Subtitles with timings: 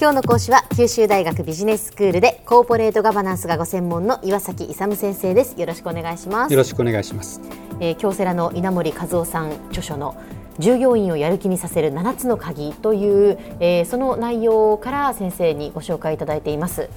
[0.00, 5.60] 今日の講師は九州大学ビジネススクールでコーポレートガバナンスがご専門の岩崎勇先生です。
[5.60, 6.52] よろしくお願いします。
[6.54, 7.42] よろしくお願いします、
[7.80, 10.16] えー、京セラの稲森和夫さん著書の
[10.58, 16.88] 従業員をやる気にさせる7つの鍵という、えー、その内容から先生にご紹介いただいています。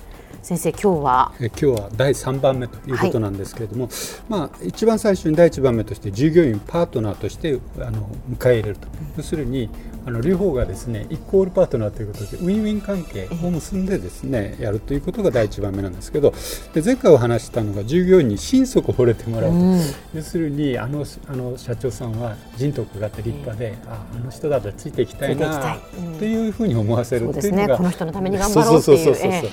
[0.41, 1.33] 先生今日は？
[1.41, 3.93] え今日は第3番目ということなんですけれども、はい、
[4.29, 9.69] まあ、一番最初に第1番目として従業員パートナーとしてあの迎え入れると、要するに
[10.05, 16.33] あの両方がですねイコールパートナーということでウィンウィン関係を結んでですねやるということが第1番目なんですけど
[16.73, 19.81] で前回お話したのが従業員に心底惚れてもらうと、うん、
[20.13, 25.77] 要するにあのあの社長さんは人徳があって立派で、うん、ああの人だったらついていきたいな
[26.19, 27.29] というふうに思わせる。
[27.29, 29.49] っていうのが、ね、この人のために頑張ろうう。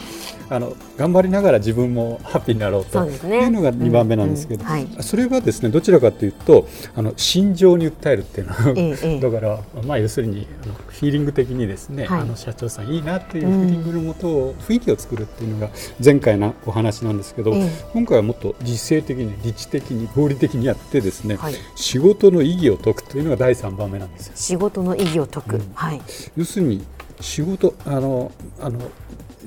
[0.52, 3.06] あの頑張りながら自分もハッピーになろうと。
[3.06, 4.64] いうのが2番目なんですけど、
[5.00, 17.52] それはですねどちらかというとあの心情に訴えるっていうのは、ええ、だからまあ要するにあのフィーリング的にですね、はい、あの社長さんいいなっていうフィーリングのもとを、雰囲気を作るっていうのが前回のお話なんですけど、
[17.92, 24.32] 今回はもっと実践的に理知的に合理的にやってですね、はい、仕事の意義を解くというのが第3番目なんですよ。
[24.36, 26.00] 仕事の意義を解く、うん、はい、
[26.36, 26.84] 要するに
[27.20, 28.78] 仕事あのあの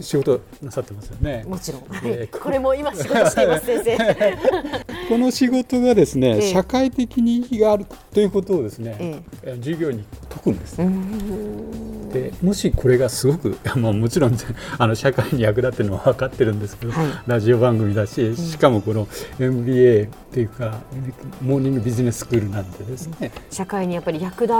[0.01, 1.45] 仕事なさってますよね。
[1.47, 1.83] もちろん。
[2.03, 3.97] えー、これも今仕事しています先生。
[5.09, 10.77] この仕事がですね、えー、社会的に意義があるということをですね、えー、従業員に解くんです。
[12.13, 14.37] でもしこれがすごく まあもちろん
[14.77, 19.07] あの社会に役立ってるのは分かってるんですけど、はい、ラジオ番組だし、しかもこの
[19.39, 20.81] MBA っていうか
[21.41, 23.31] モーニングビジネススクールなんでですね。
[23.49, 24.53] 社会にやっぱり役立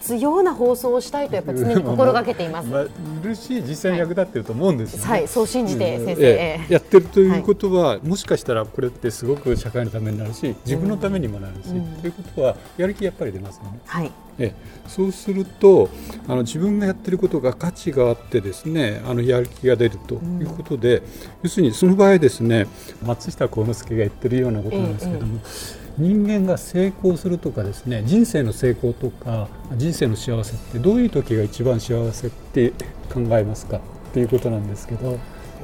[0.00, 2.68] つような放送をしたいとやっぱり常に心がけています。
[2.68, 2.86] まあ、
[3.22, 5.10] るし実際に役立ってると思うんですよね。
[5.10, 13.80] はい、そう信じて先生、ええ、やってるということは、はい、もしかしたらこれってすごく社会のためになるし自分のためにもなるし、うん、ということはやる気やっぱり出ますよね。
[13.86, 14.12] はい。
[14.38, 14.54] え
[14.86, 15.88] そうすると
[16.28, 21.04] あの自分がやってることが価値があってですねあのやる気が出るということで、うん、
[21.44, 22.66] 要するにその場合ですね
[23.02, 25.36] 松下幸之助が言ってるようなことなんですけども。
[25.36, 32.72] ええ人間が成功するとかですね人生の成功とか人生の幸せってどういう時が一番幸せって
[33.12, 33.78] 考えますか？
[33.78, 33.80] っ
[34.12, 35.18] ていうことなんですけどこ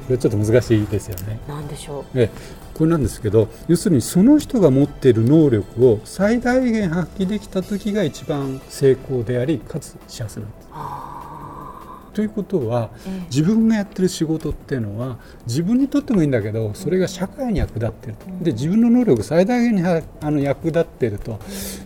[0.09, 1.39] れちょっと難しいですよね。
[1.47, 2.19] なんでしょう？
[2.19, 2.29] え
[2.73, 10.67] これなんですけど要するにその人が持っている能力を最大限発揮できた時が一番成功でありかつ幸せなんです。
[12.13, 12.91] ということは、
[13.25, 18.25] 自分がやってる仕事っていうのは自分にとってもいいんだけどそれが社会に役立ってると。
[18.43, 21.39] で自分の能力最大限にあの役立ってると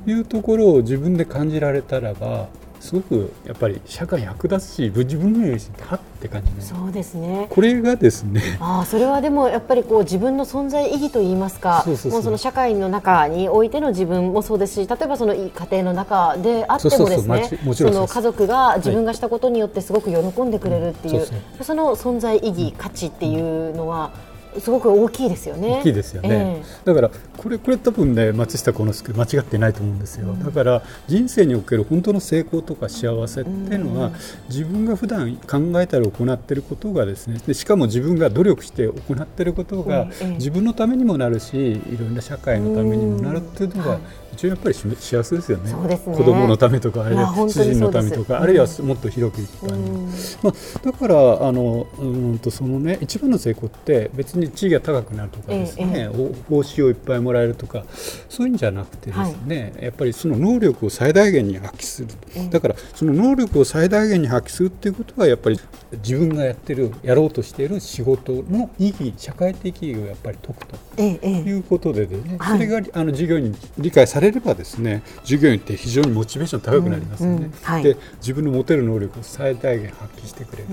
[0.05, 2.49] いうところを自分で感じられたらば
[2.87, 6.61] すごくやっぱり社会に役立つし自分のよりはって感じね。
[6.61, 7.47] そうですね。
[7.49, 8.41] これがですね。
[8.61, 21.27] あそれはでもやっぱりこう自分の存在意義といいますかもうその社会の中においての自分もそうですし例えばその家庭の中であってもですねその家族が自分がしたことによってすごく喜んでくれるっていう、
[21.61, 24.11] その存在意義価値っていうのは、
[24.59, 25.79] すごく大きいですよね。
[25.79, 26.61] 大きいですよね。
[26.61, 30.29] えー、だからこれこれ多分ね松下幸之助間違ってないと思うんですよ。
[30.29, 34.13] うん、だから人生における本当の成功とか幸せっていうのは、うん、
[34.49, 43.99] 自分が普段考えたり行っていることがですねでしかも自分が努力して行っていることが、自分のためにもなるしいろんな社会のためにもなるっていうのが、
[44.33, 45.73] 一応やっぱり幸せですよね。
[45.73, 45.97] ね。
[46.05, 49.71] 子供のためとかあるいは主人のためとか、あるいはもっと広くいっぱい
[50.43, 57.85] まあだからあのうんとそのね一番の成功って別に地位が高くなるとかですね、ええ、報酬をいっぱいもらえるとか
[58.29, 65.59] そういうんじゃなくてですね、はい、やっぱりその能力を最大限に発揮する、だからその能力を最大限に発揮するっていうことはやっぱり
[66.03, 77.49] 自分がやってるやろうとしている仕事の意義社会的意義をやっぱり解くということでね、それがあの授業に理解されればですね授業員って非常にモチベーション高くなりますよね、
[77.83, 80.69] で自分の持てる能力を最大限発揮してくれる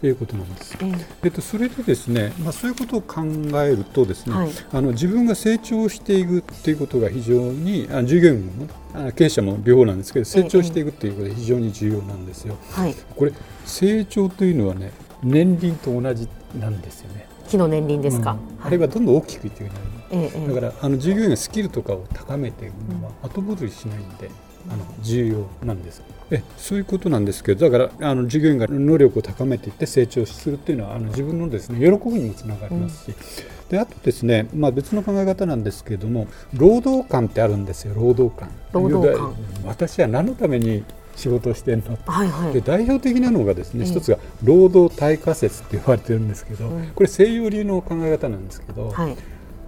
[0.00, 0.76] ということなんです、
[1.22, 3.22] えっと、それでですね、まあ、そういうことを考
[3.62, 12.56] えるとですね、はい、あの自分が成長していくということが非常にあ従業員も経営者も両方なんですけど成長していくということが非常に重要なんですよ。
[12.72, 13.32] はい、これ
[13.64, 14.92] 成長というのはね
[15.22, 16.28] 年輪と同じ
[16.58, 17.26] なんですよね。
[17.48, 19.80] 木の年輪ですか、うん、あれはどんどん大きくいっていくよ
[20.10, 24.30] うになる、ええ、だからあの従業員がスキルとかを高めていくのは後戻りしないんで、
[24.68, 26.02] あの重要なんです。
[26.30, 33.68] えそういうことなんですけどだからあの従業員が能力を高めていって成長するっていうのはあの自分のですね喜びにもつながりますし、うん。
[33.68, 38.50] であとですね、まあ、別の考え方なんですけれども労働観ってあるんですよ労働観。
[38.72, 39.34] 労働観。
[39.66, 40.84] 私は何のために
[41.16, 49.16] 仕事をしてるの、はいはい、で代表的なのがですね、一つが労働対価説って言われてるんですけど、これ西洋流の考え方なんですけど、はい、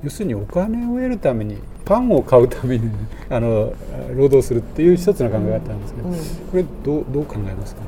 [0.03, 2.91] 要するにお金を得るためにパンを買うために
[3.31, 3.73] あの
[4.15, 7.87] 労働するっていう一つの考え方なんですけど、うん、これどうどう考えますかね？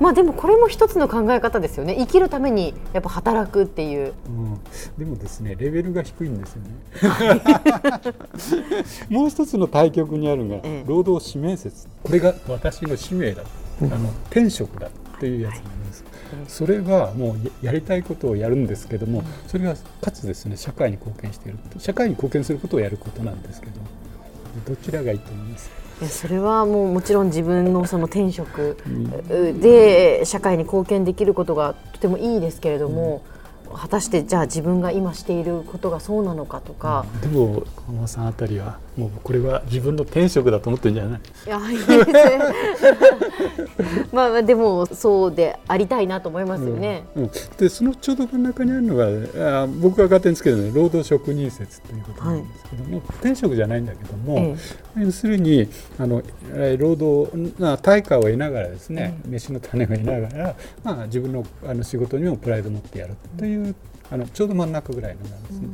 [0.00, 1.96] まあでもこれも一つの考え方ですよね。
[1.98, 4.60] 生きるためにやっぱ働くっていう、うん、
[4.98, 6.70] でもですねレベルが低いんですよね。
[9.10, 11.86] もう一つの対極にあるのが、労働使命説。
[12.02, 13.42] これが私の使命だ、
[13.82, 14.90] あの天職だっ
[15.20, 16.09] ていうやつなんです、はい、
[16.48, 23.72] それはもうやりたいことをやるんですけどもそれがかつですね社会に貢献している社会に貢献することをやることなんですけど
[24.66, 25.70] どちらがいいと思います？
[26.00, 28.76] いやそれはもうもちろん自分のその転職
[29.60, 33.22] で社会に貢献できることがとてもいいですけれども、
[33.70, 41.20] うん、果たしてじゃあ自分が今していることがそうなのかとか、うん、でも小浜さんあたりはもうこれは自分の転職だと思ってるんじゃない？
[41.46, 42.38] いやいいですね
[44.12, 54.56] まあでもそうでありたいなと思いますよね、うんうん、でそのちょうど真ん中にあるのがあ僕が勝手につけるのは労働職人説ということなんですけども、はい、転職じゃないんだけども、え
[54.98, 56.22] え、要するにあの
[56.78, 63.74] 労働対価を得ながらですね、うん、飯の種を得ながら、まあ、自分のあの仕事にもプライドを持ってやるという
[64.10, 65.68] あのちょうど真ん中ぐらいのなんですね。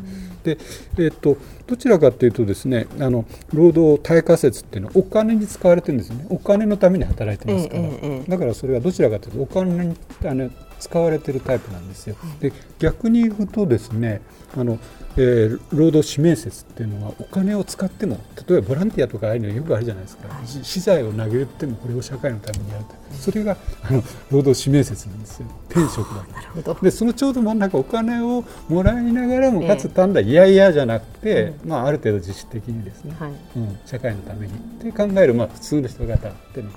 [0.47, 0.59] で、
[0.99, 6.25] えーと、どちらかというとですねあの労働対価説っていうのはお金に使われてるんですね。
[6.31, 12.17] お金のために働いてますから、ええ、だからそれはどちらかというとお金にあの使われてるタイプなんですよ。
[12.41, 14.21] で逆に言うとですね
[14.57, 14.79] あの、
[15.17, 22.85] えー、労働使命説っていうのはお金を使っても例えばボランティアとかああいうのよくあるじゃないですか、はい、資材を投げてもこれを社会のためにやる。
[22.85, 25.49] とそれがあの労働使命説なんですよ。
[25.71, 26.75] 転職だなるほど。
[26.83, 36.69] でそのちょうど真ん中お金をもらいながらもかつ単なるいやいやじゃなくて、えー、まあ、ある程度自主的にですね、はい、うん、社会のためにって考える、まあ、普通の人方ってね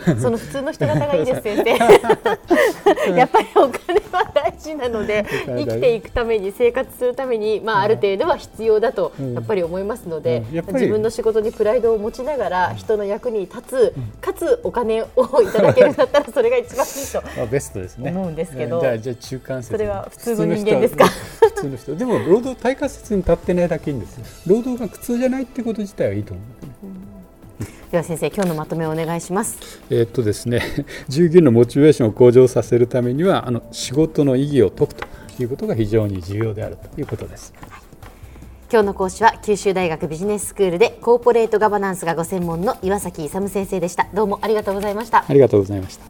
[0.20, 1.70] その普通の人方がいいです先生。
[3.16, 15.06] やっぱりお金は大事なので生きていくために生活するために、まあ、ある程度は必要だとやっぱり思いますので、自分の仕事にプライドを持ちながら人の役に立つ、かつお金を
[15.42, 16.92] いただけるんだったらそれが一番いい
[17.46, 18.10] と ベストですね。
[18.10, 21.04] 思うんですけどじゃあじゃあ中間それは普通の人間ですか？
[21.06, 21.94] 普通の人。
[21.96, 24.24] でも労働対価説に立ってないだけいいんですよ。
[24.46, 26.59] 労働が苦痛じゃないってこと自体はいいと思う、
[27.90, 29.82] では先生今日のまとめをお願いします。
[29.90, 30.62] えっとですね
[31.08, 35.06] 従業員のモチベーションを向上させるためにはあの仕事の意義を解くと
[35.40, 37.80] いうことが非常に重要であるということです、はい、
[38.70, 44.08] 今日の講師は九州大学ビジネススクールでコーポレートガバナンスがご専門の岩崎勇先生でした。
[44.14, 45.24] どうもありがとうございました。
[45.26, 46.09] ありがとうございました